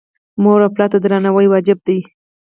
[0.41, 1.99] مور او پلار ته درناوی واجب دی